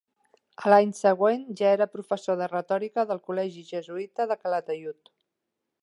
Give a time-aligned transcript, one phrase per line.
[0.67, 5.15] A l'any següent ja era professor de Retòrica del col·legi jesuïta de Calataiud.